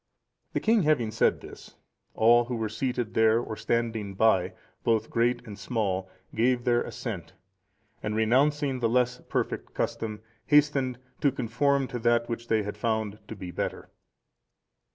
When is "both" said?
4.83-5.11